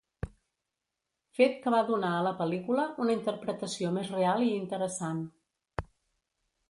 Fet 1.39 1.59
que 1.65 1.73
va 1.75 1.81
donar 1.89 2.13
a 2.15 2.23
la 2.27 2.33
pel·lícula 2.41 2.87
una 3.05 3.15
interpretació 3.17 3.93
més 3.99 4.11
real 4.17 4.47
i 4.47 4.51
interessant. 4.63 5.21